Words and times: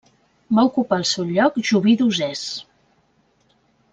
Va 0.59 0.63
ocupar 0.69 0.97
el 1.01 1.05
seu 1.09 1.27
lloc 1.33 1.59
Joví 1.71 1.95
d'Usès. 2.01 2.43